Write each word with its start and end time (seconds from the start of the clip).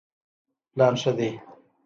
پلان 0.71 0.93
ښه 1.01 1.11
دی. 1.17 1.29